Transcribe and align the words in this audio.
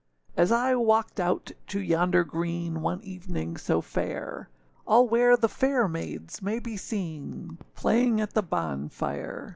As 0.35 0.51
I 0.51 0.73
walked 0.73 1.19
out 1.19 1.51
to 1.67 1.79
yonder 1.79 2.23
green, 2.23 2.81
One 2.81 3.03
evening 3.03 3.55
so 3.55 3.81
fair; 3.81 4.49
All 4.87 5.07
where 5.07 5.37
the 5.37 5.47
fair 5.47 5.87
maids 5.87 6.41
may 6.41 6.57
be 6.57 6.75
seen 6.75 7.59
Playing 7.75 8.19
at 8.19 8.33
the 8.33 8.41
bonfire. 8.41 9.49